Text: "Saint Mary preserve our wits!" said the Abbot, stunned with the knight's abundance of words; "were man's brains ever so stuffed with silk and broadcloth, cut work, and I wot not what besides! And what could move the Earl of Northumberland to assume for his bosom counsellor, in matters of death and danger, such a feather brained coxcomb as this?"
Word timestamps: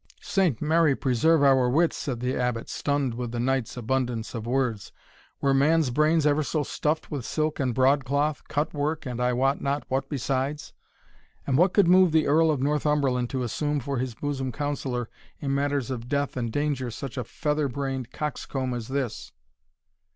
"Saint 0.23 0.59
Mary 0.63 0.95
preserve 0.95 1.43
our 1.43 1.69
wits!" 1.69 1.95
said 1.95 2.21
the 2.21 2.35
Abbot, 2.35 2.67
stunned 2.69 3.13
with 3.13 3.31
the 3.31 3.39
knight's 3.39 3.77
abundance 3.77 4.33
of 4.33 4.47
words; 4.47 4.91
"were 5.41 5.53
man's 5.53 5.91
brains 5.91 6.25
ever 6.25 6.41
so 6.41 6.63
stuffed 6.63 7.11
with 7.11 7.23
silk 7.23 7.59
and 7.59 7.75
broadcloth, 7.75 8.41
cut 8.47 8.73
work, 8.73 9.05
and 9.05 9.21
I 9.21 9.33
wot 9.33 9.61
not 9.61 9.83
what 9.89 10.09
besides! 10.09 10.73
And 11.45 11.55
what 11.55 11.73
could 11.73 11.87
move 11.87 12.13
the 12.13 12.25
Earl 12.25 12.49
of 12.49 12.63
Northumberland 12.63 13.29
to 13.29 13.43
assume 13.43 13.79
for 13.79 13.99
his 13.99 14.15
bosom 14.15 14.51
counsellor, 14.51 15.07
in 15.39 15.53
matters 15.53 15.91
of 15.91 16.09
death 16.09 16.35
and 16.35 16.51
danger, 16.51 16.89
such 16.89 17.15
a 17.15 17.23
feather 17.23 17.67
brained 17.67 18.11
coxcomb 18.11 18.73
as 18.73 18.87
this?" 18.87 19.33